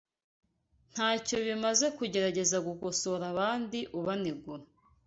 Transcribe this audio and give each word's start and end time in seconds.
ntacyo 0.93 1.37
bimaze 1.47 1.85
kugerageza 1.97 2.57
gukosora 2.67 3.23
abandi 3.33 3.79
ubanegura 3.99 4.63